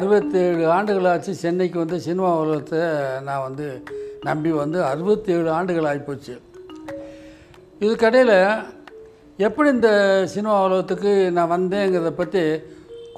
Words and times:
இருபத்தேழு 0.00 0.64
ஆண்டுகள் 0.74 1.08
ஆச்சு 1.12 1.32
சென்னைக்கு 1.44 1.78
வந்து 1.82 1.96
சினிமா 2.06 2.28
உலகத்தை 2.42 2.82
நான் 3.28 3.44
வந்து 3.46 3.66
நம்பி 4.28 4.50
வந்து 4.62 4.78
அறுபத்தேழு 4.90 5.48
ஆண்டுகள் 5.58 5.88
ஆகிப்போச்சு 5.90 6.34
இதுக்கடையில் 7.80 8.36
எப்படி 9.46 9.68
இந்த 9.76 9.90
சினிமா 10.34 10.54
உலகத்துக்கு 10.66 11.12
நான் 11.36 11.52
வந்தேங்கிறத 11.56 12.12
பற்றி 12.20 12.42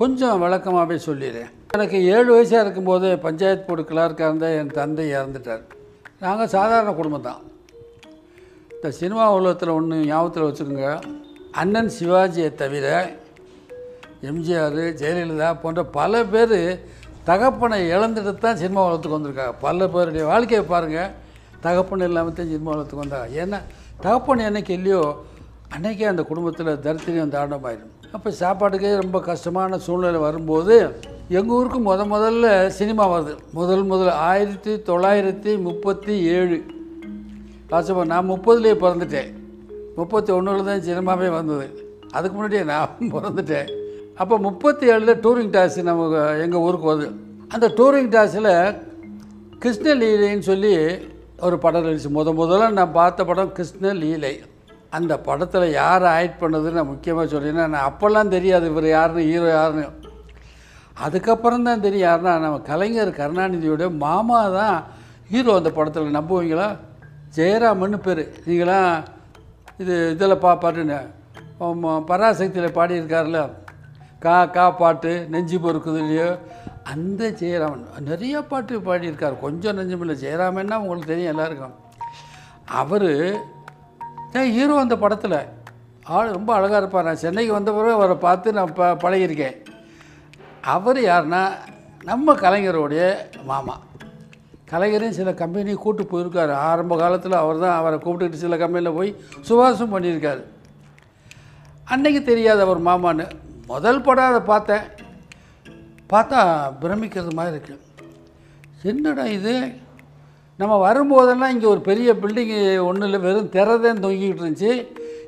கொஞ்சம் 0.01 0.43
விளக்கமாகவே 0.43 0.97
சொல்லிடுறேன். 1.07 1.51
எனக்கு 1.77 1.99
ஏழு 2.15 2.29
வயசாக 2.35 2.65
இருக்கும்போது 2.65 3.09
பஞ்சாயத்து 3.27 3.67
போர்டு 3.67 3.83
கிளார்க்காக 3.91 4.29
இருந்த 4.29 4.49
என் 4.61 4.77
தந்தை 4.79 5.07
இறந்துட்டார். 5.17 5.65
நாங்கள் 6.25 6.53
சாதாரண 6.57 6.93
குடும்பம் 7.01 7.27
தான். 7.29 7.43
இந்த 8.75 8.91
சினிமா 9.01 9.25
உலகத்தில் 9.39 9.77
ஒன்று 9.79 9.97
ஞாபகத்தில் 10.13 10.49
வச்சுக்கோங்க. 10.49 10.91
அண்ணன் 11.61 11.93
சிவாஜியை 11.99 12.51
தவிர 12.63 12.87
எம்ஜிஆர் 14.29 14.81
ஜெயலலிதா 15.01 15.51
போன்ற 15.63 15.83
பல 15.99 16.23
பேர் 16.33 16.59
தகப்பனை 17.29 17.79
இழந்துட்டு 17.95 18.33
தான் 18.45 18.61
சினிமா 18.63 18.81
உலகத்துக்கு 18.87 19.17
வந்திருக்காங்க. 19.19 19.55
பல 19.67 19.89
பேருடைய 19.95 20.25
வாழ்க்கையை 20.33 20.63
பாருங்கள் 20.65 21.13
தகப்பன் 21.67 22.05
இல்லாமல் 22.09 22.37
தான் 22.39 22.51
சினிமா 22.53 22.71
உலகத்துக்கு 22.75 23.05
வந்தாங்க 23.05 23.41
ஏன்னா 23.43 23.59
தகப்பன் 24.05 24.47
என்னைக்கு 24.49 24.73
இல்லையோ 24.79 25.03
அன்னைக்கே 25.75 26.07
அந்த 26.13 26.23
குடும்பத்தில் 26.31 26.71
தரித்திரியம் 26.87 27.35
தாண்டமாயிடும் 27.37 27.95
அப்போ 28.17 28.29
சாப்பாட்டுக்கே 28.43 28.93
ரொம்ப 29.03 29.19
கஷ்டமான 29.31 29.79
சூழ்நிலை 29.87 30.21
வரும்போது 30.27 30.77
எங்கள் 31.39 31.57
ஊருக்கு 31.57 31.81
முத 31.89 32.05
முதல்ல 32.13 32.47
சினிமா 32.79 33.05
வருது. 33.13 33.35
முதல் 33.59 33.85
முதல் 33.91 34.13
ஆயிரத்தி 34.29 34.73
தொள்ளாயிரத்தி 34.89 35.53
முப்பத்தி 35.67 36.15
ஏழு. 36.37 36.59
வாசப்பா 37.73 38.05
நான் 38.15 38.31
முப்பதுலேயே 38.31 38.77
பிறந்துட்டேன். 38.85 39.31
முப்பத்தி 39.99 40.33
ஒன்றில் 40.33 40.69
தான் 40.71 40.87
சினிமாவே 40.89 41.29
வந்தது. 41.39 41.69
அதுக்கு 42.17 42.35
முன்னாடியே 42.37 42.65
நான் 42.73 43.13
பிறந்துட்டேன். 43.15 43.71
அப்போ 44.23 44.35
முப்பத்தி 44.47 44.85
ஏழில் 44.93 45.21
டூரிங் 45.25 45.53
டாக்ஸி 45.57 45.83
நமக்கு 45.89 46.19
எங்கள் 46.45 46.63
ஊருக்கு 46.67 46.87
வருது. 46.91 47.07
அந்த 47.55 47.67
டூரிங் 47.79 48.11
டாக்ஸில் 48.15 48.53
கிருஷ்ண 49.63 49.95
லீலைன்னு 50.01 50.47
சொல்லி 50.49 50.73
ஒரு 51.47 51.57
படம் 51.63 51.85
இருந்துச்சு 51.85 52.11
முத 52.17 52.33
முதல்ல 52.41 52.67
நான் 52.79 52.97
பார்த்த 52.99 53.25
படம் 53.31 53.55
கிருஷ்ண 53.59 53.93
லீலை. 54.01 54.33
அந்த 54.99 55.13
படத்தில் 55.29 55.67
யார் 55.81 56.05
ஆக்ட் 56.17 56.41
பண்ணதுன்னு 56.43 56.79
நான் 56.81 56.91
முக்கியமாக 56.93 57.27
சொல்லினா 57.35 57.65
நான் 57.75 57.87
அப்போல்லாம் 57.91 58.33
தெரியாது 58.37 58.67
இவர் 58.73 58.89
யாருன்னு 58.97 59.25
ஹீரோ 59.31 59.49
யாருன்னு. 59.59 59.87
அதுக்கப்புறம் 61.07 61.67
தான் 61.69 61.85
தெரியும் 61.87 62.09
யாருன்னா 62.09 62.35
நம்ம 62.45 62.61
கலைஞர் 62.71 63.13
கருணாநிதியோட 63.21 63.89
மாமா 64.05 64.41
தான் 64.59 64.77
ஹீரோ 65.33 65.55
அந்த 65.61 65.73
படத்தில். 65.79 66.19
நம்புவீங்களா? 66.19 66.69
ஜெயராமன்னு 67.39 68.01
பேர். 68.09 68.23
நீங்களாம் 68.49 68.93
இது 69.83 69.97
இதில் 70.15 70.43
பா 70.45 70.53
பாட்டுன்னு 70.65 71.01
பராசக்தியில் 72.11 72.77
பாடியிருக்காருல 72.79 73.41
கா 74.25 74.39
கா 74.55 74.65
பாட்டு 74.81 75.11
நெஞ்சு 75.31 75.59
பொறுக்குது 75.59 76.01
இல்லையோ? 76.03 76.31
அந்த 76.93 77.31
ஜெயராமன் 77.41 77.85
நிறைய 78.09 78.37
பாட்டு 78.51 78.79
பாடியிருக்கார். 78.79 79.41
கொஞ்சம் 79.45 79.77
நெஞ்சம் 79.79 80.03
இல்லை. 80.05 80.17
ஜெயராமன்னா 80.25 80.81
உங்களுக்கு 80.83 81.13
தெரியும் 81.13 81.33
எல்லாருக்கும். 81.35 81.75
அவர் 82.81 83.11
ஹீரோ 84.57 84.75
அந்த 84.85 84.97
படத்தில். 85.05 85.39
ஆள் 86.17 86.35
ரொம்ப 86.37 86.51
அழகாக 86.59 86.81
இருப்பார். 86.83 87.09
நான் 87.09 87.23
சென்னைக்கு 87.25 87.53
வந்த 87.53 87.71
பிறகு 87.73 87.99
அவரை 87.99 88.17
பார்த்து 88.27 88.57
நான் 88.59 88.77
ப 88.79 88.93
பழகியிருக்கேன். 89.05 89.57
அவர் 90.77 91.01
யாருன்னா 91.11 91.43
நம்ம 92.11 92.35
கலைஞருடைய 92.45 93.03
மாமா. 93.51 93.77
கலைஞரையும் 94.71 95.19
சில 95.21 95.31
கம்பெனி 95.43 95.73
கூட்டு 95.75 96.03
போயிருக்காரு. 96.13 96.53
ஆரம்ப 96.71 96.97
காலத்தில் 97.05 97.43
அவர் 97.43 97.63
தான் 97.67 97.79
அவரை 97.79 97.99
கூப்பிட்டுக்கிட்டு 97.99 98.45
சில 98.47 98.57
கம்பெனியில் 98.63 98.99
போய் 98.99 99.17
சுவாசம் 99.49 99.95
பண்ணியிருக்காரு. 99.95 100.43
அன்னைக்கு 101.85 102.23
தெரியாது 102.23 102.61
அவர் 102.67 102.89
மாமான்னு 102.91 103.27
முதல் 103.71 104.01
படம் 104.07 104.29
அதை 104.31 104.41
பார்த்தேன் 104.41 104.85
பார்த்தா 106.13 106.39
பிரமிக்கிறது 106.81 107.33
மாதிரி 107.39 107.55
இருக்கு. 107.57 107.75
என்னடா 108.83 109.25
இது? 109.39 109.55
நம்ம 110.57 110.75
வரும்போதெல்லாம் 110.87 111.53
இங்கே 111.55 111.67
ஒரு 111.67 111.81
பெரிய 111.81 112.15
பில்டிங்கு 112.23 112.59
ஒன்றும் 112.85 113.09
இல்லை 113.09 113.21
வெறும் 113.27 113.53
திறதேன்னு 113.57 114.05
தொங்கிக்கிட்டு 114.05 114.43
இருந்துச்சு. 114.45 114.73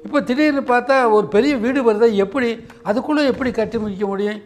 இப்போ 0.05 0.21
திடீர்னு 0.21 0.61
பார்த்தா 0.61 1.11
ஒரு 1.11 1.27
பெரிய 1.29 1.57
வீடு 1.57 1.93
வருதா 1.93 2.09
எப்படி? 2.25 2.49
அதுக்குள்ளே 2.83 3.25
எப்படி 3.27 3.51
கட்டி 3.51 3.79
முடிக்க 3.79 4.07
முடியும்? 4.07 4.41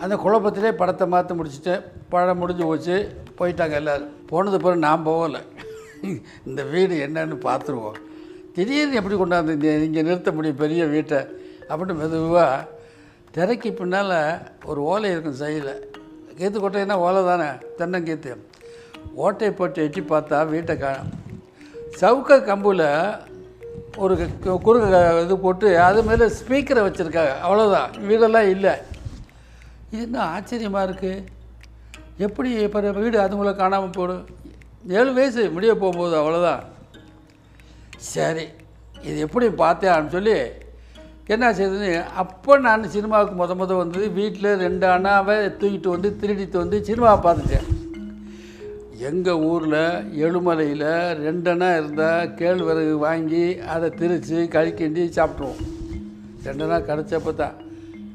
அந்த 0.00 0.14
குழப்பத்திலே 0.16 0.72
படத்தை 0.72 1.06
மாற்ற 1.06 1.34
முடிச்சுட்டு 1.34 1.74
படம் 2.08 2.38
முடிஞ்சு 2.38 2.64
போச்சு. 2.64 2.96
போயிட்டாங்க 3.38 3.76
எல்லோரும். 3.80 4.12
போனது 4.26 4.58
பிறகு 4.58 4.84
நான் 4.86 5.06
போகலை. 5.06 5.42
இந்த 6.46 6.62
வீடு 6.62 6.94
என்னன்னு 7.06 7.38
பார்த்துருவோம். 7.48 7.98
திடீர்னு 8.54 8.98
எப்படி 9.00 9.16
கொண்டாந்து 9.16 9.82
இங்கே 9.88 10.02
நிறுத்த 10.08 10.32
முடியும் 10.32 10.62
பெரிய 10.64 10.84
வீட்டை? 10.94 11.20
அப்படின்னு 11.68 11.94
மெதுவாக 11.94 12.73
திரைக்கு 13.34 13.72
பின்னால் 13.72 14.16
ஒரு 14.64 14.80
ஓலை 14.82 15.10
இருக்கும் 15.10 15.38
சைடில். 15.38 15.74
கீத்து 16.38 16.58
கொட்டைன்னா 16.58 16.92
ஓலை 16.92 17.24
தானே? 17.24 17.48
தென்னங்கீத்து 17.78 18.32
ஓட்டை 19.14 19.50
போட்டு 19.50 19.82
எட்டி 19.82 20.00
பார்த்தா 20.00 20.46
வீட்டை 20.48 20.76
காணும் 20.76 21.12
சவுக்க 22.00 22.38
கம்பில் 22.44 22.86
ஒரு 23.96 24.14
கு- 24.14 24.60
குறுக்கு 24.60 25.20
இது 25.24 25.38
போட்டு 25.38 25.80
அது 25.80 26.02
மேலே 26.02 26.24
ஸ்பீக்கரை 26.26 26.82
வச்சுருக்காங்க. 26.86 27.32
அவ்வளோதான் 27.42 27.90
வீடெல்லாம் 28.08 28.48
இல்லை. 28.48 28.74
இது 29.90 30.02
என்ன 30.02 30.20
ஆச்சரியமாக 30.20 30.90
இருக்குது 30.90 31.24
எப்படி 32.18 32.50
இப்போ 32.50 32.80
வீடு 32.80 33.20
அதுங்களை 33.20 33.56
காணாமல் 33.56 33.90
போடும்? 33.90 34.24
ஏழு 34.88 35.12
வயசு 35.12 35.50
முடிய 35.50 35.74
போகும்போது 35.74 36.16
அவ்வளோதான் 36.16 36.62
சரி 37.96 38.48
இது 39.02 39.18
எப்படி 39.18 39.50
பார்த்தேன் 39.50 40.10
சொல்லி 40.10 40.36
என்ன 41.32 41.46
செய்யுதுன்னு 41.56 41.90
அப்போ 42.22 42.54
நான் 42.64 42.82
சினிமாவுக்கு 42.94 43.34
முத 43.36 43.52
முத 43.58 43.74
வந்து 43.82 44.00
வீட்டில் 44.16 44.48
ரெண்டு 44.62 44.86
அண்ணாவை 44.94 45.36
தூக்கிட்டு 45.60 45.88
வந்து 45.92 46.08
திருடிட்டு 46.20 46.56
வந்து 46.62 46.78
சினிமாவை 46.88 47.18
பார்த்துட்டேன். 47.26 47.68
எங்கள் 49.08 49.42
ஊரில் 49.50 49.78
எழுமலையில் 50.24 50.90
ரெண்டு 51.26 51.48
அண்ணா 51.52 51.68
இருந்தால் 51.78 52.32
கேழ்வரகு 52.40 52.96
வாங்கி 53.04 53.44
அதை 53.74 53.88
திரித்து 54.00 54.40
கழிக்கிண்டி 54.54 55.04
சாப்பிட்ருவோம் 55.18 55.62
ரெண்டு 56.48 56.66
நாள் 56.70 56.88
கிடச்சப்போ 56.90 57.32
தான். 57.40 57.56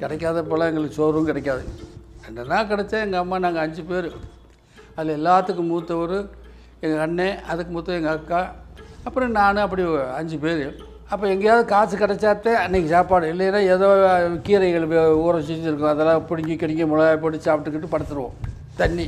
கிடைக்காதப்பெல்லாம் 0.01 0.69
எங்களுக்கு 0.71 0.99
சோறும் 0.99 1.29
கிடைக்காது. 1.29 1.63
ரெண்டு 2.25 2.45
நாள் 2.51 2.69
கிடச்சா 2.73 2.99
எங்கள் 3.05 3.21
அம்மா 3.23 3.39
நாங்கள் 3.45 3.65
அஞ்சு 3.65 3.85
பேர். 3.91 4.09
அதில் 4.97 5.15
எல்லாத்துக்கும் 5.19 5.71
மூத்தவர் 5.73 6.17
எங்கள் 6.83 7.03
அண்ணன் 7.07 7.41
அதுக்கு 7.53 7.73
மூத்த 7.77 7.99
எங்கள் 8.01 8.15
அக்கா 8.19 8.43
அப்புறம் 9.07 9.35
நான் 9.39 9.65
அப்படி 9.65 9.83
அஞ்சு 10.19 10.39
பேர். 10.45 10.63
அப்போ 11.13 11.25
எங்கேயாவது 11.33 11.63
காசு 11.71 11.93
கிடைச்சாத்தே 11.97 12.51
அன்றைக்கி 12.63 12.89
சாப்பாடு. 12.95 13.25
இல்லைன்னா 13.33 13.59
ஏதோ 13.75 13.87
கீரைகள் 14.47 14.85
ஊற 15.27 15.35
செஞ்சுருக்கோம். 15.47 15.93
அதெல்லாம் 15.93 16.25
பிடுங்கி 16.29 16.55
கிடுங்கி 16.61 16.85
மிளகாய் 16.91 17.21
போட்டு 17.23 17.37
சாப்பிட்டுக்கிட்டு 17.45 17.89
படுத்துருவோம். 17.93 18.35
தண்ணி. 18.81 19.05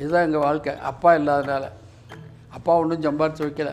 இதுதான் 0.00 0.26
எங்கள் 0.28 0.44
வாழ்க்கை. 0.46 0.72
அப்பா 0.90 1.12
இல்லாதனால. 1.20 1.64
அப்பா 2.56 2.72
ஒன்றும் 2.80 3.06
சம்பாரித்து 3.06 3.46
வைக்கல. 3.46 3.72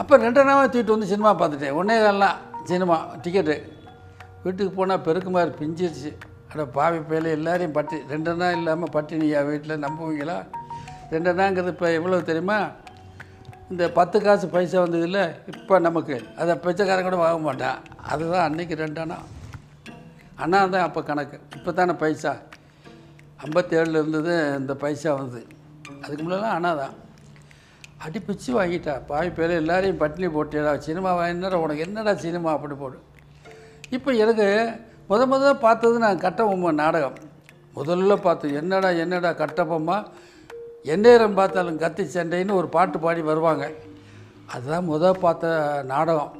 அப்போ 0.00 0.14
ரெண்டு 0.26 0.40
நாளாக 0.48 0.68
தூக்கிட்டு 0.68 0.96
வந்து 0.96 1.10
சினிமா 1.14 1.32
பார்த்துட்டேன். 1.40 1.76
ஒன்றே 1.80 1.98
காலலாம் 2.04 2.38
சினிமா 2.70 2.96
டிக்கெட்டு 3.24 3.56
வீட்டுக்கு 4.44 4.72
போனால் 4.78 5.04
பெருக்கு 5.08 5.30
மாதிரி 5.36 5.52
பிஞ்சிருச்சு. 5.60 6.10
அட 6.50 6.64
பாவி 6.78 6.98
பையில 7.10 7.30
எல்லாரையும் 7.38 7.76
பட்டி 7.76 7.96
ரெண்டு 8.14 8.32
நாள் 8.40 8.56
இல்லாமல் 8.58 8.92
பட்டினியா 8.96 9.40
வீட்டில் 9.50 9.82
நம்புவீங்களா? 9.86 10.36
ரெண்டு 11.14 11.30
நாங்கிறது 11.40 11.72
இப்போ 11.74 11.88
எவ்வளோ 11.98 12.20
தெரியுமா? 12.30 12.58
இந்த 13.70 13.84
பத்து 13.96 14.16
காசு 14.24 14.46
பைசா 14.52 14.76
வந்ததில்ல 14.82 15.20
இப்போ 15.52 15.78
நமக்கு. 15.86 16.16
அதை 16.40 16.52
பிச்சைக்காரன் 16.64 17.06
கூட 17.06 17.16
வாங்க 17.22 17.38
மாட்டான். 17.46 17.78
அதுதான் 18.12 18.44
அன்னைக்கு 18.48 18.74
ரெண்டானா 18.82 19.16
அண்ணா. 20.42 20.58
தான் 20.74 20.86
அப்போ 20.88 21.00
கணக்கு. 21.02 21.36
இப்போ 21.56 21.72
தானே 21.72 21.94
பைசா. 22.02 22.32
ஐம்பத்தேழில் 23.44 23.98
இருந்தது 24.00 24.34
இந்த 24.60 24.74
பைசா 24.74 25.10
வந்தது. 25.14 25.42
அதுக்கு 26.02 26.22
முன்னெல்லாம் 26.22 26.56
அண்ணா 26.58 26.72
தான். 26.82 26.94
அடி 28.04 28.18
பிச்சு 28.28 28.50
வாங்கிட்டா. 28.58 28.94
பாய் 29.10 29.36
பேர் 29.38 29.58
எல்லாரையும் 29.62 30.00
பட்டினி 30.02 30.28
போட்டேடா. 30.36 30.72
சினிமா 30.86 31.12
வாங்கினா 31.20 31.60
உனக்கு 31.64 31.84
என்னடா 31.86 32.14
சினிமா 32.26 32.50
அப்படி 32.56 32.74
போடு. 32.74 32.98
இப்போ 33.96 34.12
எனக்கு 34.24 34.48
முத 35.10 35.20
முத 35.32 35.52
பார்த்தது 35.66 35.98
நான் 36.04 36.22
கட்டபொம்மை 36.26 36.72
நாடகம். 36.84 37.18
முதல்ல 37.76 38.14
பார்த்து 38.16 38.54
என்னடா 38.60 38.90
என்னடா 39.04 39.30
கட்டபொம்மா 39.42 39.96
எந்நேரம் 40.92 41.36
பார்த்தாலும் 41.38 41.78
கத்தி 41.82 42.02
சண்டைன்னு 42.14 42.58
ஒரு 42.60 42.68
பாட்டு 42.74 42.98
பாடி 43.04 43.22
வருவாங்க. 43.28 43.64
அதுதான் 44.52 44.90
முதல் 44.90 45.22
பார்த்த 45.24 45.46
நாடகம். 45.92 46.34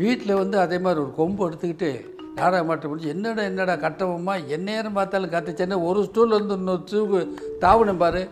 வீட்டில் 0.00 0.38
வந்து 0.40 0.56
அதே 0.64 0.78
மாதிரி 0.84 1.02
ஒரு 1.04 1.12
கொம்பு 1.20 1.42
எடுத்துக்கிட்டு 1.48 1.90
நாடகம் 2.38 2.68
மாட்ட 2.68 2.88
முடிச்சு 2.88 3.12
என்னடா 3.14 3.42
என்னடா 3.50 3.74
கட்டவம்மா 3.84 4.34
எந்நேரம் 4.56 4.96
பார்த்தாலும் 4.98 5.34
கத்தி 5.34 5.52
சண்டை. 5.54 5.78
ஒரு 5.88 6.00
ஸ்டூல் 6.08 6.36
வந்து 6.36 6.58
இன்னொரு 6.60 6.82
ஸ்டூக்கு 6.84 7.20
தாவணும் 7.64 8.02
பாரு. 8.04 8.22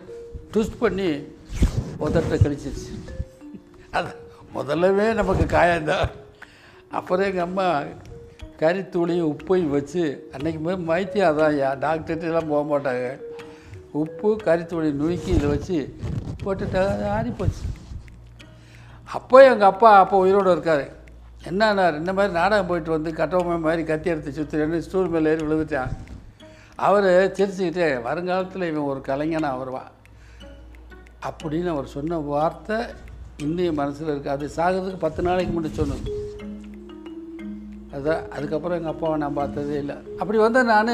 ட்விஸ்ட் 0.53 0.81
பண்ணி 0.83 1.09
உதட்ட 2.05 2.35
கழிச்சிருச்சு. 2.45 2.93
அது 3.97 4.11
முதல்லவே 4.55 5.07
நமக்கு 5.19 5.45
காயந்தான் 5.57 6.09
அப்புறம் 6.97 7.27
எங்கள் 7.29 7.47
அம்மா 7.49 7.67
கறித்தூளையும் 8.61 9.29
உப்பையும் 9.33 9.75
வச்சு 9.77 10.03
அன்றைக்கு 10.33 10.59
போய் 10.65 10.83
மைத்தியம் 10.89 11.29
அதான் 11.29 11.55
யா 11.61 11.69
டாக்டர்கிட்டலாம் 11.85 12.51
போக 12.51 12.63
மாட்டாங்க. 12.71 13.07
உப்பு 14.01 14.29
கறித்தூளை 14.45 14.89
நுணுக்கி 14.99 15.31
இதை 15.37 15.47
வச்சு 15.53 15.77
போட்டுட்டா 16.43 16.81
அது 16.93 17.05
ஆறி 17.15 17.31
போச்சு 17.39 17.63
அப்போ 19.15 19.37
எங்கள் 19.49 19.69
அப்பா 19.71 19.89
அப்போ 20.03 20.15
உயிரோடு 20.23 20.49
இருக்கார். 20.55 20.85
என்னன்னார் 21.49 21.99
இந்த 22.01 22.11
மாதிரி 22.17 22.33
நாடகம் 22.39 22.69
போயிட்டு 22.69 22.91
வந்து 22.95 23.11
கட்டவமை 23.19 23.57
மாதிரி 23.65 23.83
கத்தி 23.89 24.11
எடுத்து 24.13 24.35
சுற்றுறேன்னு 24.37 24.85
ஸ்டூல் 24.85 25.11
மேலே 25.13 25.31
ஏறி 25.31 25.43
விழுந்துட்டான். 25.45 25.93
அவர் 26.85 27.07
சிரிச்சுக்கிட்டே 27.37 27.87
வருங்காலத்தில் 28.07 28.69
இவன் 28.69 28.89
ஒரு 28.91 29.01
கலைஞனாக 29.09 29.59
வருவான் 29.61 29.91
அப்படின்னு 31.29 31.69
அவர் 31.73 31.93
சொன்ன 31.95 32.19
வார்த்தை 32.31 32.79
இன்னும் 33.45 33.79
மனசில் 33.81 34.11
இருக்குது 34.13 34.35
அது 34.35 34.45
சாகிறதுக்கு 34.57 35.03
பத்து 35.05 35.21
நாளைக்கு 35.27 35.53
முன்னாடி 35.53 35.79
சொன்னது. 35.81 36.11
அதுதான் 37.93 38.23
அதுக்கப்புறம் 38.35 38.77
எங்கள் 38.79 38.93
அப்பாவை 38.93 39.15
நான் 39.23 39.39
பார்த்ததே 39.39 39.77
இல்லை. 39.83 39.97
அப்படி 40.21 40.37
வந்த 40.45 40.63
நான் 40.73 40.93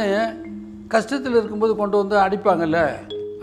கஷ்டத்தில் 0.93 1.37
இருக்கும்போது 1.39 1.73
கொண்டு 1.79 1.95
வந்து 2.01 2.15
அடிப்பாங்கல்ல? 2.25 2.79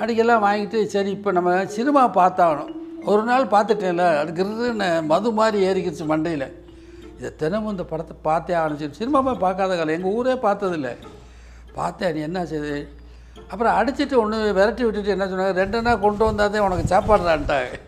அடிக்கெல்லாம் 0.02 0.44
வாங்கிட்டு 0.46 0.78
சரி 0.94 1.10
இப்போ 1.16 1.30
நம்ம 1.36 1.50
சினிமா 1.76 2.02
பார்த்தாகணும். 2.20 2.72
ஒரு 3.10 3.22
நாள் 3.28 3.52
பார்த்துட்டேன்ல 3.54 4.06
அதுக்கு 4.20 4.44
மது 5.12 5.30
மாதிரி 5.40 5.58
ஏறிக்கிச்சு 5.68 6.04
மண்டையில். 6.12 6.46
இதை 7.18 7.28
தினமும் 7.42 7.72
இந்த 7.74 7.84
படத்தை 7.90 8.14
பார்த்தே 8.28 8.54
ஆரம்பிச்சு 8.62 8.98
சினிமாவே 9.00 9.34
பார்க்காத 9.44 9.76
காலம். 9.76 9.96
எங்கள் 9.98 10.16
ஊரே 10.18 10.34
பார்த்ததில்ல. 10.46 10.90
பார்த்தேன் 11.78 12.14
நீ 12.16 12.20
என்ன 12.28 12.40
செய்யுது 12.50 12.76
அப்புறம் 13.52 13.76
அடிச்சிட்டு 13.78 14.16
ஒன்று 14.22 14.36
விரட்டி 14.58 14.82
விட்டுட்டு 14.84 15.14
என்ன 15.14 15.26
சொன்னாங்க? 15.30 15.54
ரெண்டனா 15.62 15.92
கொண்டு 16.04 16.22
வந்தாதே 16.28 16.62
உனக்கு 16.66 16.84
சாப்பாடுறான்ட்டாங்க. 16.92 17.78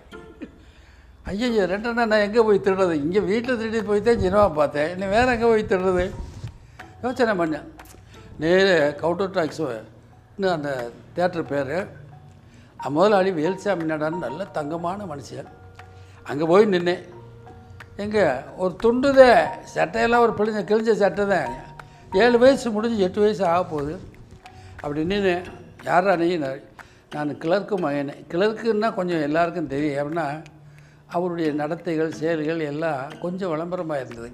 ஐயோ 1.31 1.65
ரெண்டனா 1.73 2.05
நான் 2.13 2.25
எங்கே 2.27 2.45
போய் 2.49 2.65
திருடுறது? 2.67 2.95
இங்கே 3.05 3.21
வீட்டில் 3.31 3.61
திருடி 3.63 3.81
போய் 3.91 4.07
தான் 4.09 4.23
சினிமா 4.27 4.45
பார்த்தேன். 4.61 4.91
இன்னும் 4.95 5.13
வேறு 5.17 5.35
எங்கே 5.37 5.49
போய் 5.53 5.71
திருடுறது? 5.73 6.07
யோசனை 7.05 7.35
பண்ணேன். 7.43 7.67
நேரே 8.43 8.75
கவுண்டர் 9.01 9.37
டாக்ஸ் 9.37 9.63
அந்த 10.57 10.71
தேட்டர் 11.17 11.49
பேர்? 11.53 11.77
முதலாளி 12.97 13.31
வேல்சாமி 13.39 13.85
நடான்னு 13.91 14.25
நல்ல 14.27 14.41
தங்கமான 14.57 15.07
மனுஷன். 15.13 15.49
அங்கே 16.31 16.45
போய் 16.51 16.73
நின்னேன் 16.75 17.03
எங்கே? 18.05 18.25
ஒரு 18.63 18.73
துண்டுதே 18.83 19.31
சட்டையெல்லாம் 19.75 20.25
ஒரு 20.27 20.35
பிழிஞ்ச 20.39 20.61
கிழிஞ்ச 20.71 20.93
சட்டை 21.03 21.25
தான். 21.33 21.49
ஏழு 22.25 22.37
வயசு 22.43 22.71
முடிஞ்சு 22.77 23.01
எட்டு 23.07 23.21
வயசு 23.25 23.43
ஆக 23.53 23.65
போகுது. 23.65 23.95
அப்படி 24.83 25.05
நின்று 25.13 25.35
யாரா 25.89 26.15
நீ? 26.23 26.29
நான் 27.15 27.35
கிளர்க்கு 27.45 27.77
மகனே. 27.85 28.15
கிளர்க்குன்னா 28.35 28.91
கொஞ்சம் 29.01 29.25
எல்லாருக்கும் 29.29 29.73
தெரியும். 29.75 29.99
அப்படின்னா 30.03 30.27
அவருடைய 31.17 31.51
நடத்தைகள் 31.63 32.17
செயல்கள் 32.21 32.63
எல்லாம் 32.73 33.03
கொஞ்சம் 33.25 33.53
விளம்பரமாக 33.55 34.01
இருந்தது. 34.05 34.31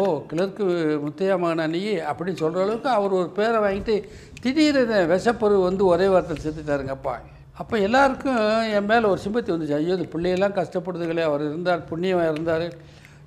ஓ 0.00 0.02
கிளர்க்கு 0.28 0.64
முத்தையா 1.04 1.34
மகனா 1.40 1.64
நீ 1.72 1.80
அப்படின்னு 2.10 2.40
சொல்கிற 2.42 2.60
அளவுக்கு 2.64 2.88
அவர் 2.98 3.16
ஒரு 3.18 3.28
பேரை 3.38 3.58
வாங்கிட்டு 3.64 3.94
திடீர்னு 4.42 4.98
விஷப்பரு 5.10 5.56
வந்து 5.68 5.82
ஒரே 5.92 6.06
வாரத்தில் 6.12 6.44
செத்துட்டாருங்க 6.44 6.94
அப்பா. 6.96 7.14
அப்போ 7.60 7.74
எல்லாருக்கும் 7.86 8.38
என் 8.76 8.88
மேலே 8.90 9.04
ஒரு 9.10 9.20
சிம்பத்தி 9.24 9.50
வந்துச்சு. 9.54 9.76
ஐயோ 9.78 9.94
இது 9.96 10.06
பிள்ளையெல்லாம் 10.14 10.54
கஷ்டப்படுதுகளே 10.58 11.24
அவர் 11.28 11.42
இருந்தார் 11.48 11.82
புண்ணியமாக 11.90 12.30
இருந்தார். 12.32 12.64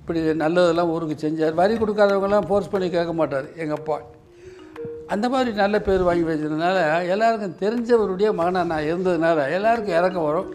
இப்படி 0.00 0.20
நல்லதெல்லாம் 0.42 0.90
ஊருக்கு 0.94 1.16
செஞ்சார். 1.24 1.54
வரி 1.60 1.74
கொடுக்காதவங்கெல்லாம் 1.82 2.48
ஃபோர்ஸ் 2.48 2.72
பண்ணி 2.72 2.88
கேட்க 2.96 3.12
மாட்டார் 3.20 3.46
எங்கள் 3.62 3.78
அப்பா. 3.78 3.98
அந்த 5.14 5.26
மாதிரி 5.34 5.50
நல்ல 5.62 5.76
பேர் 5.88 6.08
வாங்கி 6.08 6.26
வச்சதுனால 6.30 6.78
எல்லாருக்கும் 7.14 7.56
தெரிஞ்சவருடைய 7.62 8.30
மகனாக 8.40 8.70
நான் 8.72 8.88
இருந்ததுனால 8.90 9.44
எல்லாருக்கும் 9.58 9.96
இறக்கம் 10.00 10.26
வரும். 10.28 10.50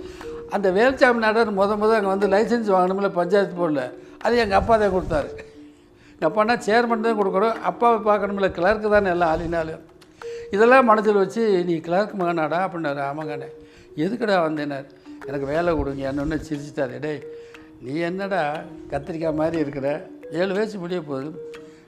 அந்த 0.58 0.68
வேல்சாமி 0.80 1.24
நாடர் 1.26 1.54
முத 1.62 1.78
முத 1.84 1.94
அங்கே 2.00 2.12
வந்து 2.16 2.30
லைசன்ஸ் 2.36 2.74
வாங்கணும்ல 2.76 3.12
பஞ்சாயத்து 3.20 3.58
போர்டில். 3.62 3.88
அது 4.26 4.44
எங்கள் 4.46 4.60
அப்பா 4.62 4.76
தான் 4.84 4.94
கொடுத்தாரு. 4.98 5.32
எப்போனா 6.28 6.56
சேர்மன் 6.68 7.06
தான் 7.06 7.20
கொடுக்கணும். 7.20 7.60
அப்பாவை 7.70 8.00
பார்க்கணும்ல 8.08 8.48
கிளர்க்கு 8.58 8.90
தானே 8.96 9.12
எல்லாம் 9.16 9.32
ஆளினாலும். 9.34 9.84
இதெல்லாம் 10.56 10.90
மனசில் 10.92 11.22
வச்சு 11.24 11.44
நீ 11.68 11.76
கிளர்க் 11.88 12.14
மகனாடா 12.22 12.60
அப்படின்னாரு 12.66 13.02
ஆமாங்கண்ணே 13.10 13.50
எதுக்கடா 14.04 14.36
வந்தேனார்? 14.48 14.88
எனக்கு 15.28 15.48
வேலை 15.54 15.72
கொடுங்க 15.80 16.04
என்னொன்னு 16.12 16.38
சிரிச்சிட்டாரு. 16.48 16.96
டேய் 17.06 17.22
நீ 17.86 17.94
என்னடா 18.10 18.42
கத்திரிக்காய் 18.92 19.40
மாதிரி 19.42 19.58
இருக்கிற? 19.64 19.88
ஏழு 20.40 20.52
வயசு 20.58 20.76
முடிய 20.84 21.00
போகுது. 21.10 21.32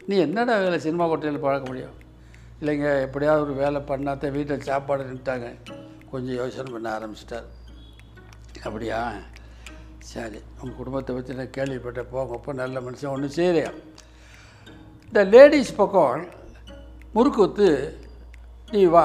நீ 0.08 0.16
என்னடா 0.28 0.56
வேலை 0.66 0.80
சினிமா 0.86 1.06
கொட்டையில் 1.12 1.44
பழக்க 1.46 1.66
முடியும்? 1.72 1.96
இல்லைங்க 2.62 2.90
எப்படியாவது 3.06 3.44
ஒரு 3.46 3.54
வேலை 3.64 3.80
பண்ணாத்த 3.92 4.32
வீட்டில் 4.38 4.68
சாப்பாடு 4.70 5.10
நின்ட்டாங்க 5.12 5.48
கொஞ்சம் 6.12 6.38
யோசனை 6.42 6.72
பண்ண 6.76 6.88
ஆரம்பிச்சிட்டார். 6.98 7.48
அப்படியா? 8.68 9.00
சரி 10.12 10.40
உங்கள் 10.60 10.78
குடும்பத்தை 10.80 11.12
பற்றி 11.16 11.38
நான் 11.40 11.56
கேள்விப்பட்டேன். 11.58 12.12
போங்கப்போ 12.14 12.54
நல்ல 12.62 12.80
மனுஷன். 12.88 13.14
ஒன்று 13.16 13.30
சரி 13.40 13.64
இந்த 15.14 15.24
லேடிஸ் 15.34 15.76
பக்கம் 15.80 16.22
முறுக்கு 17.16 17.40
ஊத்து 17.44 17.68
நீ 18.72 18.80
வா. 18.94 19.04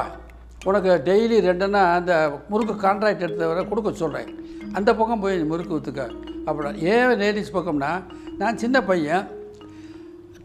உனக்கு 0.69 0.90
டெய்லி 1.08 1.38
ரெண்டுன்னா 1.46 1.82
அந்த 1.96 2.12
முறுக்கு 2.50 2.75
கான்ட்ராக்ட் 2.84 3.25
எடுத்தவரை 3.26 3.62
கொடுக்க 3.70 3.90
சொல்கிறேன் 4.02 4.31
அந்த 4.78 4.90
பக்கம் 5.00 5.22
போய் 5.25 5.37
முறுக்கு 5.50 5.75
ஊற்றுக்க 5.78 6.05
அப்படின்னா 6.46 6.72
ஏன் 6.93 7.12
லேடிஸ் 7.22 7.52
பக்கம்னா 7.56 7.93
நான் 8.40 8.60
சின்ன 8.62 8.82
பையன். 8.90 9.26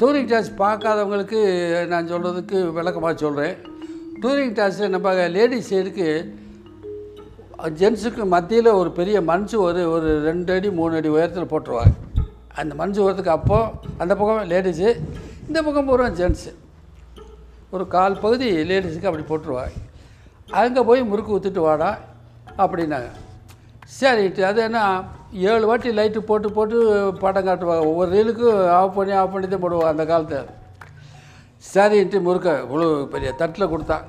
டூரிங் 0.01 0.29
டாஸ் 0.33 0.51
பார்க்காதவங்களுக்கு 0.63 1.39
நான் 1.93 2.11
சொல்கிறதுக்கு 2.11 2.59
விளக்கமாக 2.79 3.15
சொல்கிறேன் 3.23 3.55
டூரிங் 4.23 4.55
டாஸில் 4.59 4.93
நம்ம 4.97 5.15
லேடிஸ் 5.37 5.73
சைடுக்கு 5.73 6.09
ஜென்ஸுக்கு 7.81 8.25
மத்தியில் 8.37 8.77
ஒரு 8.81 8.91
பெரிய 9.01 9.19
மஞ்சு 9.31 9.59
ஒரு 9.69 9.83
ஒரு 9.95 10.11
ரெண்டு 10.29 10.53
அடி 10.57 10.71
மூணு 10.81 10.95
அடி 11.01 11.15
உயரத்தில் 11.17 11.51
போட்டுருவாங்க. 11.53 11.97
அந்த 12.61 12.73
மஞ்சு 12.83 12.99
உயரத்துக்கு 13.03 13.37
அப்போது 13.39 13.69
அந்த 14.01 14.13
பக்கம் 14.15 14.49
லேடிஸு 14.55 14.89
இந்த 15.47 15.59
முகம் 15.65 15.87
பூரா 15.87 16.05
ஜென்ஸு 16.17 16.51
ஒரு 17.75 17.83
கால் 17.93 18.21
பகுதி 18.23 18.47
லேடிஸுக்கு 18.69 19.09
அப்படி 19.09 19.25
போட்டுருவாங்க 19.29 19.79
அங்கே 20.59 20.81
போய் 20.89 21.01
முறுக்கு 21.09 21.33
ஊற்றிட்டு 21.35 21.61
வாடா 21.65 21.89
அப்படின்னாங்க. 22.63 23.09
சரிட்டு 23.97 24.41
அது 24.49 24.59
என்ன 24.67 24.79
ஏழு 25.49 25.65
வாட்டி 25.69 25.89
லைட்டு 25.99 26.19
போட்டு 26.29 26.49
போட்டு 26.57 26.77
படம் 27.23 27.47
காட்டுவாங்க 27.47 27.89
ஒவ்வொரு 27.91 28.09
ரீலுக்கும் 28.15 28.61
ஆஃப் 28.79 28.95
பண்ணி 28.97 29.13
ஆஃப் 29.21 29.33
பண்ணி 29.35 29.49
தான் 29.53 29.63
போடுவாங்க 29.65 29.93
அந்த 29.93 30.05
காலத்தில் 30.11 30.49
சரின்ட்டு 31.73 32.25
முறுக்க 32.27 32.57
இவ்வளோ 32.65 32.87
பெரிய 33.13 33.31
தட்டில் 33.41 33.71
கொடுத்தான் 33.73 34.07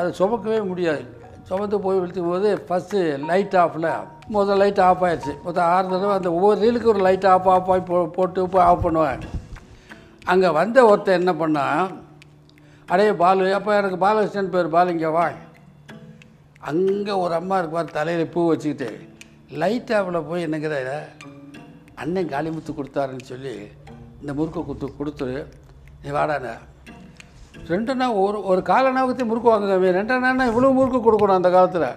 அதை 0.00 0.10
சுமக்கவே 0.20 0.60
முடியாது. 0.70 1.02
சுமந்து 1.48 1.84
போய் 1.84 1.98
விழுத்துக்கும் 2.00 2.34
போது 2.36 2.50
ஃபஸ்ட்டு 2.68 3.00
லைட் 3.32 3.58
ஆஃபில் 3.64 3.90
முதல் 4.36 4.60
லைட் 4.62 4.80
ஆஃப் 4.86 5.04
ஆயிடுச்சு. 5.08 5.34
மொத்தம் 5.44 5.68
ஆறு 5.74 5.86
தடவை 5.92 6.14
அந்த 6.20 6.30
ஒவ்வொரு 6.38 6.58
ரீலுக்கு 6.64 6.92
ஒரு 6.94 7.02
லைட் 7.08 7.28
ஆஃப் 7.34 7.50
ஆஃப் 7.56 7.70
ஆகி 7.74 7.84
போ 7.90 7.98
போட்டு 8.16 8.48
போய் 8.54 8.66
ஆஃப் 8.70 8.86
பண்ணுவேன். 8.86 9.22
அங்கே 10.32 10.48
வந்த 10.58 10.78
ஒருத்தன் 10.90 11.18
என்ன 11.20 11.32
பண்ணான் 11.42 11.92
அடே 12.92 13.06
பாலு 13.22 13.46
அப்போ 13.58 13.70
எனக்கு 13.80 13.98
பாலகிருஷ்ணன் 14.04 14.50
பேர் 14.54 14.74
பாலு 14.74 14.92
இங்கே 14.94 15.10
வா. 15.16 15.26
அங்கே 16.70 17.14
ஒரு 17.22 17.34
அம்மா 17.38 17.56
இருப்பார் 17.60 17.96
தலையில் 17.96 18.32
பூ 18.34 18.40
வச்சுக்கிட்டு 18.50 18.88
லைட் 19.62 19.92
ஆஃபில் 19.98 20.26
போய் 20.28 20.44
என்னங்கிற 20.46 20.74
அண்ணன் 22.02 22.32
காளிமுத்து 22.32 22.72
கொடுத்தாருன்னு 22.78 23.30
சொல்லி 23.32 23.54
இந்த 24.20 24.30
முறுக்கை 24.38 24.60
கொடுத்து 24.66 24.88
கொடுத்துரு. 24.98 25.38
நீ 26.02 26.10
வாடாண்ண 26.16 26.50
ரெண்டு 27.70 27.92
அண்ணா 27.94 28.06
ஒரு 28.24 28.38
ஒரு 28.50 28.60
காலனாவுக்கு 28.70 29.24
முறுக்கு 29.30 29.52
வாங்குங்க 29.52 29.96
ரெண்டனா 29.98 30.46
இவ்வளோ 30.52 30.72
முறுக்கு 30.78 31.00
கொடுக்கணும் 31.06 31.38
அந்த 31.40 31.50
காலத்தில். 31.56 31.90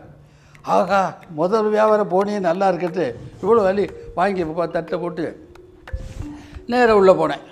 ஆகா 0.77 1.01
முதல் 1.39 1.71
வியாபாரம் 1.75 2.11
போனே 2.15 2.39
நல்லா 2.49 2.65
இருக்கட்டு 2.71 3.05
இவ்வளோ 3.43 3.61
வலி. 3.69 3.85
வாங்கி 4.19 4.43
தட்டை 4.77 4.97
போட்டு 5.03 5.25
நேராக 6.71 6.99
உள்ளே 7.01 7.13
போனேன். 7.21 7.45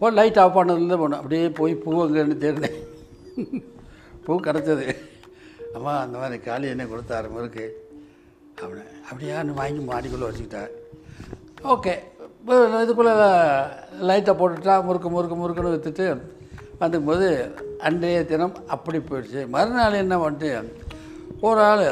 போ 0.00 0.10
லைட் 0.18 0.38
ஆஃப் 0.42 0.56
பண்ணதுலேருந்து 0.56 0.98
போனோம். 1.02 1.20
அப்படியே 1.22 1.46
போய் 1.58 1.74
பூ 1.84 1.90
அங்கேன்னு 2.04 2.36
தேடினேன். 2.44 2.78
பூ 4.24 4.32
கிடச்சது 4.46 4.86
அம்மா 5.76 5.92
அந்த 6.04 6.16
மாதிரி 6.20 6.36
காளி 6.46 6.66
என்ன 6.74 6.84
கொடுத்தாரு 6.92 7.28
முறுக்கு? 7.34 7.64
அப்படி 8.62 8.80
அப்படியான்னு 9.08 9.58
வாங்கி 9.60 9.82
மாடிக்குள்ளே 9.90 10.28
வச்சுக்கிட்டேன் 10.28 10.70
ஓகே. 11.74 11.94
இதுக்குள்ளே 12.84 13.14
லைட்டை 14.08 14.32
போட்டுட்டா 14.40 14.74
முறுக்கு 14.88 15.08
முறுக்கு 15.14 15.36
முறுக்குன்னு 15.40 15.74
விற்றுட்டு 15.74 16.06
வந்துக்கும்போது 16.80 17.28
அன்றைய 17.88 18.20
தினம் 18.30 18.56
அப்படி 18.74 18.98
போயிடுச்சு. 19.08 19.42
மறுநாள் 19.54 20.02
என்ன 20.04 20.16
பண்ணிட்டு 20.22 20.50
ஒரு 21.48 21.60
ஆள் 21.68 21.84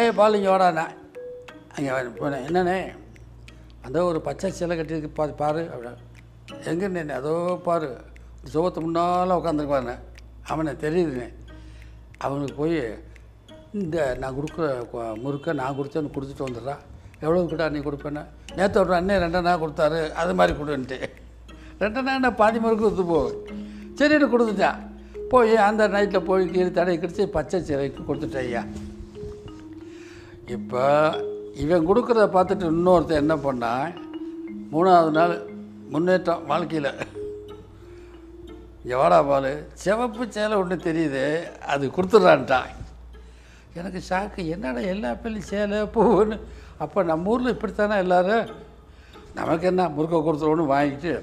ஏய் 0.00 0.16
பாலிங்க 0.18 0.50
வாடாண்ணா 0.52 0.86
அங்கே 1.76 1.92
போனேன். 2.20 2.44
என்னண்ணே 2.48 2.78
அந்த 3.86 3.98
ஒரு 4.10 4.20
பச்சை 4.28 4.50
சிலை 4.58 4.74
கட்டியிருக்கு 4.78 5.18
பாரு 5.20 5.34
பாரு 5.42 5.62
எங்கே 6.70 6.86
நின்று 6.94 7.14
அதோ 7.18 7.34
பாரு 7.66 7.88
சுகத்து 8.52 8.80
முன்னால் 8.84 9.36
உட்காந்துருப்பாருண்ணே 9.38 9.96
அவனை 10.52 10.72
தெரியுதுண்ணே. 10.84 11.28
அவனுக்கு 12.24 12.54
போய் 12.60 12.78
இந்த 13.78 13.96
நான் 14.20 14.36
கொடுக்குற 14.36 14.66
முறுக்க 14.82 15.14
முறுக்கை 15.24 15.52
நான் 15.60 15.76
கொடுத்தேன்னு 15.78 16.14
கொடுத்துட்டு 16.14 16.46
வந்துடுறான் 16.46 16.82
எவ்வளோ 17.24 17.44
கிட்ட 17.50 17.68
நீ 17.74 17.80
கொடுப்பேன்னு? 17.86 18.22
நேற்று 18.58 18.80
ஒரு 18.82 18.94
அண்ணன் 18.98 19.22
ரெண்டனா 19.24 19.54
கொடுத்தாரு. 19.62 20.00
அது 20.20 20.32
மாதிரி 20.38 20.52
கொடுன்ட்டு. 20.60 20.98
ரெண்டனா 21.82 22.30
பாதி 22.40 22.58
முறுக்கு 22.64 22.84
கொடுத்து 22.84 23.06
போகும் 23.12 23.38
சரின்னு 23.98 24.32
கொடுத்துட்டான் 24.34 24.80
போய் 25.32 25.54
அந்த 25.68 25.82
நைட்டில் 25.94 26.26
போய் 26.28 26.44
கீழே 26.52 26.70
தடை 26.76 26.94
கிடச்சி 26.98 27.24
பச்சை 27.36 27.58
சிறைக்கு 27.68 28.02
கொடுத்துட்டேன் 28.08 28.46
ஐயா. 28.48 28.62
இப்போ 30.56 30.82
இவன் 31.62 31.88
கொடுக்குறத 31.88 32.26
பார்த்துட்டு 32.36 32.66
இன்னொருத்தன் 32.74 33.22
என்ன 33.22 33.34
பண்ணான்? 33.46 33.88
மூணாவது 34.72 35.10
நாள் 35.18 35.34
முன்னேற்றம் 35.90 36.46
வாழ்க்கையில். 36.46 36.92
எவாடா 38.88 39.28
பால். 39.28 39.66
சிவப்பு 39.72 40.32
சேலை 40.32 40.56
ஒன்று 40.56 40.76
தெரியுது 40.76 41.58
அது 41.58 41.88
கொடுத்துட்றான்ட்டான். 41.88 42.68
எனக்கு 43.74 44.02
ஷாக்கு 44.08 44.48
என்னடா 44.48 44.78
எல்லா 44.78 45.10
பேர்லையும் 45.10 45.48
சேலை 45.52 45.78
பூன்னு. 45.78 46.40
அப்போ 46.78 47.02
நம்ம 47.02 47.30
ஊரில் 47.30 47.54
இப்படித்தானே 47.54 47.96
எல்லோரும்? 47.96 48.48
நமக்கு 49.34 49.66
என்ன? 49.66 49.88
முறுக்க 49.88 50.16
கொடுத்துருவோன்னு 50.16 50.72
வாங்கிட்டு 50.74 51.22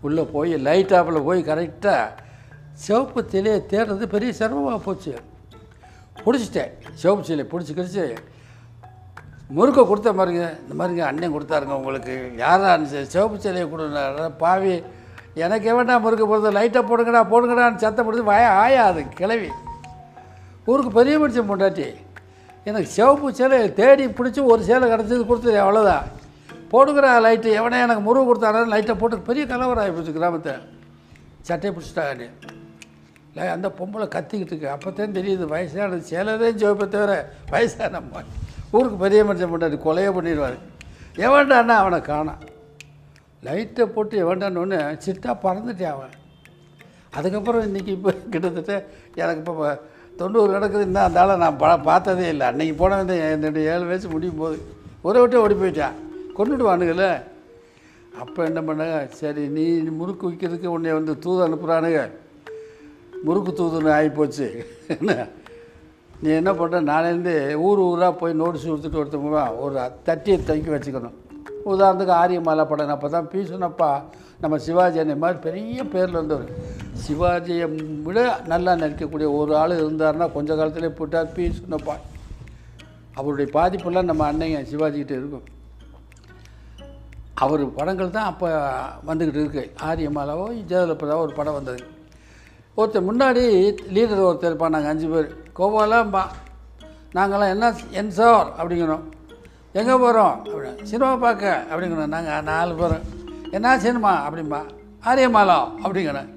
உள்ளே 0.00 0.22
போய் 0.22 0.56
லைட் 0.56 0.92
ஆப்பில் 0.92 1.24
போய் 1.24 1.44
கரெக்டாக 1.44 2.08
சிவப்பு 2.72 3.24
சிலையை 3.28 3.62
தேடுறது 3.68 4.06
பெரிய 4.06 4.32
சிரமமாக 4.32 4.78
போச்சு. 4.78 5.14
பிடிச்சிட்டேன். 6.24 6.72
சிவப்பு 6.92 7.24
சிலையை 7.24 7.46
பிடிச்சி 7.50 7.78
கிடிச்சி 7.78 8.16
முறுக்கை 9.56 9.82
கொடுத்த 9.90 10.10
மாதிரிங்க 10.18 10.44
இந்த 10.62 10.74
மாதிரிங்க 10.78 11.04
அண்ணன் 11.08 11.34
கொடுத்தாருங்க 11.34 11.74
உங்களுக்கு. 11.80 12.14
யாரா 12.42 12.70
சிவப்பு 13.14 13.36
சிலையை 13.44 13.66
கொடுங்க 13.72 14.28
பாவி. 14.42 14.74
எனக்கு 15.44 15.66
எவன்டா 15.72 15.94
முறுக்கு 16.04 16.26
போடுறது? 16.30 16.56
லைட்டாக 16.58 16.84
போடுங்கடா 16.90 17.20
போடுங்கடான்னு 17.32 17.82
சத்தம் 17.84 18.06
போடுறது 18.06 18.30
வய 18.32 18.46
ஆயா 18.62 18.82
அது 18.92 19.02
கிளவி. 19.20 19.50
ஊருக்கு 20.70 20.90
பெரிய 20.98 21.14
மனுஷன் 21.22 21.50
பொண்டாட்டி. 21.50 21.86
எனக்கு 22.68 22.88
சிவப்பு 22.96 23.28
சேலை 23.38 23.58
தேடி 23.80 24.04
பிடிச்சி 24.18 24.40
ஒரு 24.52 24.62
சேலை 24.68 24.86
கிடச்சது 24.92 25.22
கொடுத்தது 25.30 25.58
அவ்வளோதான் 25.64 26.04
போடுங்கிற 26.72 27.06
லைட்டு 27.24 27.48
எவனே 27.60 27.78
எனக்கு 27.86 28.02
முருகு 28.08 28.28
கொடுத்தாரு 28.28 28.68
லைட்டை 28.74 28.94
போட்டு 29.00 29.26
பெரிய 29.30 29.44
கலவராகி 29.52 29.84
ஆகி 29.84 29.94
போச்சு 29.96 30.14
கிராமத்தை 30.18 30.54
சட்டையை 31.48 31.72
பிடிச்சிட்டாங்க 31.76 32.28
இல்லை 33.32 33.44
அந்த 33.56 33.68
பொம்பளை 33.78 34.06
கத்திக்கிட்டு 34.14 34.52
இருக்கு. 34.54 34.68
அப்போ 34.74 34.88
தான் 34.90 35.16
தெரியுது 35.18 35.44
வயசானது 35.52 36.08
சேலை 36.12 36.32
தான் 36.42 36.58
சிவப்பை 36.62 36.86
தவிர 36.94 37.12
வயசான 37.52 38.02
மாதிரி 38.12 38.30
ஊருக்கு 38.76 38.98
பெரிய 39.04 39.20
மனுஷன் 39.28 39.52
பொண்டாட்டி 39.52 39.78
கொலையே 39.86 40.10
பண்ணிடுவார். 40.16 40.58
எவன்டான்னா 41.26 41.74
அவனை 41.82 41.98
காணான் 42.10 42.42
லைட்டை 43.46 43.84
போட்டு 43.94 44.14
எவன்டான்னு 44.24 44.78
சிட்டா 45.04 45.32
பறந்துட்டேன் 45.44 45.94
அவன். 45.94 46.14
அதுக்கப்புறம் 47.16 47.64
இன்றைக்கி 47.68 47.90
இப்போ 47.96 48.10
கிட்டத்தட்ட 48.34 48.74
எனக்கு 49.22 49.42
இப்போ 49.42 49.66
தொண்ணூறு 50.20 50.54
நடக்குதுன்னா 50.56 51.02
இன்னும் 51.08 51.42
நான் 51.44 51.60
ப 51.62 51.74
பார்த்ததே 51.88 52.26
இல்லை. 52.34 52.46
அன்றைக்கி 52.52 52.74
போன 52.80 52.96
வந்து 53.02 53.16
என்னுடைய 53.34 53.72
ஏழு 53.74 53.84
வயசு 53.90 54.08
முடியும் 54.14 54.40
போது 54.42 54.56
ஒரு 55.08 55.20
விட்டு 55.22 55.42
ஓடி 55.44 55.54
போயிட்டான் 55.60 55.98
கொண்டுடுவானுங்கள 56.38 57.06
அப்போ 58.22 58.40
என்ன 58.48 58.60
பண்ணாங்க 58.68 58.96
சரி 59.20 59.42
நீ 59.56 59.64
முறுக்கு 60.00 60.24
விற்கிறதுக்கு 60.28 60.74
உன்னை 60.76 60.90
வந்து 60.98 61.12
தூது 61.24 61.40
அனுப்புகிறானுங்க 61.46 62.00
முறுக்கு 63.26 63.52
தூதுன்னு 63.60 63.90
ஆகிப்போச்சு 63.98 64.46
என்ன? 64.94 65.12
நீ 66.24 66.28
என்ன 66.40 66.50
பண்ணுற 66.58 66.80
நாளேருந்து 66.90 67.32
ஊர் 67.68 67.80
ஊராக 67.86 68.12
போய் 68.20 68.40
நோட்ஸ் 68.40 68.66
கொடுத்துட்டு 68.70 69.00
ஒருத்தவங்க 69.00 69.40
ஒரு 69.62 69.74
தட்டியை 70.08 70.36
தங்கி 70.50 70.70
வச்சுக்கணும். 70.74 71.16
உதாரணத்துக்கு 71.72 72.14
ஆரியமாலா 72.22 72.64
படம். 72.70 72.92
அப்போ 72.96 73.08
தான் 73.14 73.28
பீசுனப்பா 73.32 73.88
நம்ம 74.42 74.58
சிவாஜி 74.66 75.00
அண்ணன் 75.02 75.22
மாதிரி 75.24 75.38
பெரிய 75.46 75.84
பேரில் 75.94 76.18
இருந்தவர். 76.18 76.52
சிவாஜியை 77.04 77.66
விட 78.06 78.18
நல்லா 78.52 78.72
நடிக்கக்கூடிய 78.82 79.28
ஒரு 79.40 79.52
ஆள் 79.62 79.74
இருந்தாருன்னா 79.82 80.28
கொஞ்ச 80.36 80.50
காலத்திலே 80.60 80.92
போட்டார் 81.00 81.34
பி 81.36 81.44
சுனப்பா 81.58 81.96
அவருடைய 83.18 83.48
பாதிப்பெல்லாம் 83.58 84.10
நம்ம 84.10 84.26
அன்னைங்க 84.30 84.62
சிவாஜிக்கிட்ட 84.72 85.14
இருக்கும். 85.20 85.46
அவர் 87.44 87.62
படங்கள் 87.78 88.16
தான் 88.16 88.30
அப்போ 88.32 88.48
வந்துக்கிட்டு 89.10 89.42
இருக்கு. 89.42 89.64
ஆரியமாலாவோ 89.88 90.48
ஜெயலலிதாவோ 90.70 91.22
ஒரு 91.26 91.34
படம் 91.38 91.58
வந்தது. 91.58 91.82
ஒருத்தர் 92.78 93.08
முன்னாடி 93.10 93.44
லீடர் 93.96 94.28
ஒருத்தர் 94.28 94.50
இருப்பான் 94.50 94.76
நாங்கள் 94.76 94.92
அஞ்சு 94.92 95.08
பேர். 95.14 95.30
கோபாலாம்பா 95.58 96.22
நாங்களாம் 97.16 97.52
என்ன 97.54 97.66
என் 97.90 98.10
சார் 98.18 98.48
அப்படிங்கிறோம் 98.58 99.02
எங்கே 99.72 99.94
போகிறோம்? 100.02 100.36
அப்படின்னு 100.44 100.82
சினிமா 100.82 101.10
பார்க்க 101.24 101.64
அப்படிங்கிறோம் 101.70 102.14
நாங்கள் 102.14 102.46
நாலு 102.50 102.72
பேர். 102.74 102.96
என்ன 103.56 103.74
சினிமா? 103.84 104.12
அப்படிம்பா. 104.28 104.60
ஆரியமாலா 105.08 105.58
அப்படிங்கிறேன் 105.84 106.30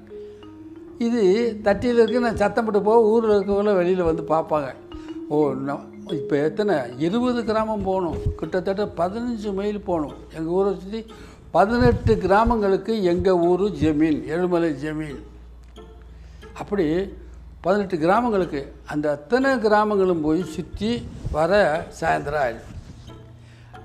இது 1.06 1.22
தட்டியில் 1.62 2.00
இருக்கு 2.02 2.24
நான் 2.24 2.40
சத்தம் 2.42 2.64
போட்டு 2.64 2.82
போக 2.82 3.10
ஊரில் 3.12 3.34
இருக்கவங்கள 3.36 3.74
வெளியில் 3.80 4.08
வந்து 4.10 4.22
பார்ப்பாங்க. 4.34 4.68
ஓ 5.28 5.38
இப்போ 6.20 6.36
எத்தனை? 6.48 6.74
இருபது 6.98 7.40
கிராமம் 7.44 7.86
போகணும். 7.88 8.18
கிட்டத்தட்ட 8.36 8.84
பதினஞ்சு 9.00 9.50
மைல் 9.54 9.86
போகணும். 9.88 10.16
எங்கள் 10.34 10.54
ஊரை 10.58 10.72
சுற்றி 10.80 11.00
பதினெட்டு 11.56 12.12
கிராமங்களுக்கு 12.24 12.94
எங்கள் 13.12 13.40
ஊர் 13.48 13.64
ஜமீன் 13.82 14.20
ஏழுமலை 14.32 14.70
ஜமீன். 14.84 15.20
அப்படி 16.60 16.86
பதினெட்டு 17.66 17.96
கிராமங்களுக்கு 18.04 18.60
அந்த 18.92 19.06
அத்தனை 19.16 19.50
கிராமங்களும் 19.66 20.24
போய் 20.26 20.42
சுற்றி 20.56 20.90
வர 21.36 21.52
சாயந்தரம் 22.00 22.42
ஆயிடும் 22.44 22.72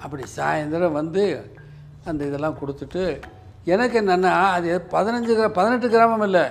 அப்படி 0.03 0.23
சாயந்தரம் 0.37 0.97
வந்து 0.99 1.23
அந்த 2.09 2.21
இதெல்லாம் 2.29 2.59
கொடுத்துட்டு 2.61 3.03
எனக்கு 3.73 3.95
என்னென்னா 4.01 4.33
அது 4.55 4.69
பதினஞ்சு 4.93 5.31
கிரா 5.37 5.47
பதினெட்டு 5.57 5.87
கிராமம் 5.93 6.25
இல்லை 6.27 6.45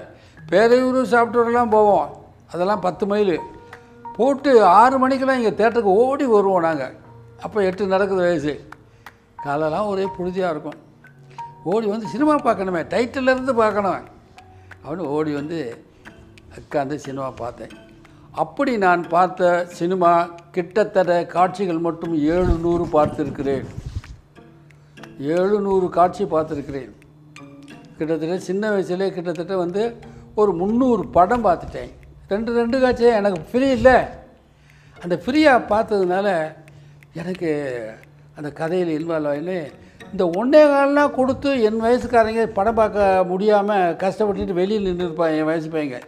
பேரையூர் 0.51 0.99
சாப்பிட்டோரெல்லாம் 1.13 1.73
போவோம். 1.77 2.09
அதெல்லாம் 2.53 2.85
பத்து 2.87 3.05
மைல். 3.11 3.37
போட்டு 4.17 4.51
ஆறு 4.79 4.97
மணிக்கெல்லாம் 5.03 5.41
இங்கே 5.41 5.53
தேட்டருக்கு 5.61 5.93
ஓடி 6.05 6.25
வருவோம் 6.35 6.67
நாங்கள் 6.67 6.95
அப்போ 7.45 7.59
எட்டு 7.69 7.93
நடக்குது 7.95 8.23
வயசு. 8.27 8.55
காலெல்லாம் 9.45 9.91
ஒரே 9.93 10.07
புழுதியாக 10.17 10.55
இருக்கும். 10.55 10.79
ஓடி 11.73 11.87
வந்து 11.93 12.13
சினிமா 12.15 12.35
பார்க்கணுமே 12.47 12.83
டைட்டிலேருந்து 12.95 13.55
பார்க்கணும். 13.63 14.03
அப்படின்னு 14.83 15.15
ஓடி 15.19 15.33
வந்து 15.41 15.61
உட்காந்து 16.59 16.95
சினிமா 17.07 17.28
பார்த்தேன். 17.42 17.73
அப்படி 18.42 18.73
நான் 18.87 19.02
பார்த்த 19.09 19.66
சினிமா 19.78 20.11
கிட்டத்தட்ட 20.57 21.14
காட்சிகள் 21.26 21.85
மட்டும் 21.87 22.14
ஏழுநூறு 22.35 22.85
பார்த்திருக்கிறேன். 22.97 23.66
ஏழுநூறு 25.37 25.88
காட்சி 25.88 26.25
பார்த்துருக்கிறேன். 26.25 26.90
கிட்டத்தட்ட 27.99 28.38
சின்ன 28.38 28.71
வயசுலே 28.71 29.09
கிட்டத்தட்ட 29.16 29.57
வந்து 29.57 29.83
ஒரு 30.35 30.52
முந்நூறு 30.52 31.02
படம் 31.16 31.47
பார்த்துட்டேன். 31.47 31.90
ரெண்டு 32.28 32.50
ரெண்டு 32.61 32.78
காட்சியே 32.78 33.12
எனக்கு 33.21 33.40
ஃப்ரீ 33.50 33.69
இல்லை. 33.78 33.97
அந்த 34.97 35.14
ஃப்ரீயாக 35.25 35.69
பார்த்ததுனால 35.73 36.28
எனக்கு 37.21 37.50
அந்த 38.37 38.49
கதையில் 38.61 38.97
இன்வால்வ் 38.99 39.30
ஆகினு 39.30 39.59
இந்த 40.12 40.25
ஒன்றே 40.38 40.62
காலெலாம் 40.73 41.16
கொடுத்து 41.19 41.50
என் 41.69 41.83
வயசுக்காரங்க 41.85 42.45
படம் 42.59 42.78
பார்க்க 42.80 43.25
முடியாமல் 43.30 43.97
கஷ்டப்பட்டுட்டு 44.02 44.61
வெளியில் 44.61 44.88
நின்றுருப்பாங்க 44.88 45.40
என் 45.40 45.50
வயசு 45.50 45.69
பையங்க 45.75 45.99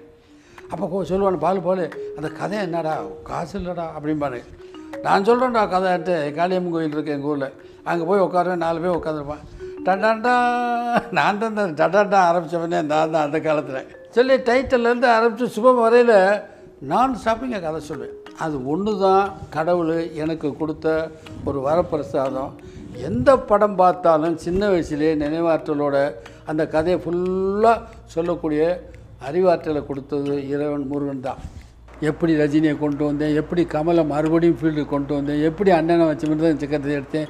அப்போ 0.73 1.03
சொல்லுவானு 1.11 1.39
பால் 1.45 1.65
பால் 1.67 1.85
அந்த 2.17 2.29
கதை 2.41 2.59
என்னடா 2.67 2.93
காசு 3.29 3.55
இல்லைடா 3.59 3.87
அப்படிம்பானு. 3.97 4.41
நான் 5.07 5.27
சொல்கிறேன்டா 5.29 5.63
கதைன்ட்டு 5.75 6.15
காளியம்மன் 6.39 6.75
கோயில் 6.75 6.95
இருக்கு 6.97 7.15
எங்கள் 7.17 7.31
ஊரில். 7.33 7.49
அங்கே 7.91 8.05
போய் 8.11 8.25
உட்காருவேன் 8.27 8.65
நாலு 8.65 8.81
பேர் 8.85 8.99
உட்காந்துருப்பான் 8.99 9.45
டண்டாண்டா 9.87 10.35
நான் 11.19 11.39
தான் 11.41 11.53
இந்த 11.53 11.65
டண்டாண்டா 11.81 12.19
ஆரம்பித்தவனே 12.31 12.81
நான் 12.93 13.13
தான் 13.15 13.27
அந்த 13.27 13.39
காலத்தில். 13.47 13.89
சொல்லி 14.17 14.35
டைட்டிலேருந்து 14.49 15.09
ஆரம்பித்து 15.17 15.55
சுபம் 15.57 15.83
வரையில் 15.85 16.17
நான் 16.93 17.17
ஸ்டாப்பிங்க 17.23 17.59
கதை 17.65 17.81
சொல்லுவேன். 17.89 18.15
அது 18.45 18.57
ஒன்று 18.73 18.93
தான் 19.07 19.25
கடவுள் 19.57 19.93
எனக்கு 20.23 20.49
கொடுத்த 20.61 20.87
ஒரு 21.49 21.59
வரப்பிரசாதம். 21.67 22.53
எந்த 23.09 23.31
படம் 23.51 23.77
பார்த்தாலும் 23.83 24.39
சின்ன 24.47 24.63
வயசுலேயே 24.73 25.13
நினைவாற்றலோட 25.25 25.97
அந்த 26.51 26.63
கதையை 26.75 26.99
ஃபுல்லாக 27.05 27.85
சொல்லக்கூடிய 28.15 28.63
அறிவாற்றலை 29.27 29.83
கொடுத்தது 29.87 30.35
இறைவன் 30.49 30.87
முருகன் 30.87 31.25
தான். 31.27 31.41
எப்படி 32.03 32.33
ரஜினியை 32.37 32.75
கொண்டு 32.79 33.03
வந்தேன் 33.05 33.35
எப்படி 33.35 33.63
கமலை 33.75 34.03
மறுபடியும் 34.07 34.59
ஃபீல்டு 34.61 34.85
கொண்டு 34.87 35.13
வந்தேன் 35.15 35.43
எப்படி 35.49 35.71
அண்ணனை 35.71 36.07
வச்சு 36.07 36.31
மிருதம் 36.31 36.63
சிக்கத்தை 36.63 36.95
எடுத்தேன் 36.99 37.29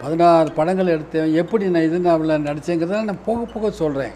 பதினாறு 0.00 0.50
படங்கள் 0.54 0.94
எடுத்தேன் 0.94 1.34
எப்படி 1.42 1.64
நான் 1.74 1.86
இது 1.88 1.98
நான் 2.06 2.46
நடித்தேங்கிறத 2.46 3.02
நான் 3.04 3.24
போக 3.26 3.44
போக 3.52 3.70
சொல்கிறேன் 3.80 4.14